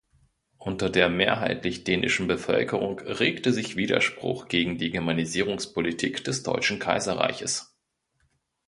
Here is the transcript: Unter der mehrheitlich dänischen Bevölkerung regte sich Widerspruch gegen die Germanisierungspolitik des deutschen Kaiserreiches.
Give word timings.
Unter 0.57 0.89
der 0.89 1.09
mehrheitlich 1.09 1.83
dänischen 1.83 2.25
Bevölkerung 2.25 2.99
regte 3.01 3.53
sich 3.53 3.75
Widerspruch 3.75 4.47
gegen 4.47 4.79
die 4.79 4.89
Germanisierungspolitik 4.89 6.23
des 6.23 6.41
deutschen 6.41 6.79
Kaiserreiches. 6.79 7.77